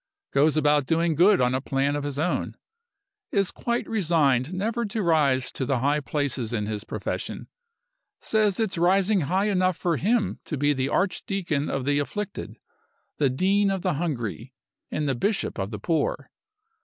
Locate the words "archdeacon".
10.89-11.69